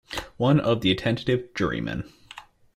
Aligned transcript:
One 0.37 0.59
of 0.59 0.81
the 0.81 0.89
attentive 0.89 1.53
jurymen. 1.53 2.11